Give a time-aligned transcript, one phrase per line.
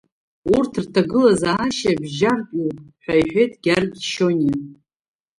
[0.55, 4.57] Урҭ рҭагылазаашьа бжьартәиуп, ҳәа иҳәеит Гьаргь Шьониа.